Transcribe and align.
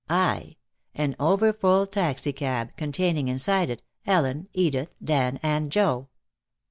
(i) 0.09 0.55
An 0.95 1.15
overfull 1.19 1.85
taxicab, 1.85 2.75
containing 2.75 3.27
inside 3.27 3.69
it 3.69 3.83
Ellen, 4.07 4.49
Edith, 4.51 4.89
Dan 5.03 5.39
and 5.43 5.71
Joe. 5.71 6.09